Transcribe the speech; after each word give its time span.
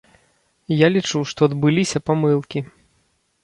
Я 0.75 0.87
лічу, 0.95 1.21
што 1.33 1.39
адбыліся 1.49 2.05
памылкі. 2.11 2.59